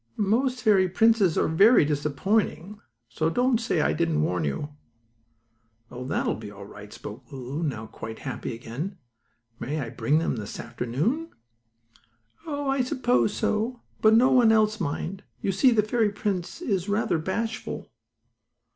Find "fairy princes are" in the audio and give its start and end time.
0.63-1.47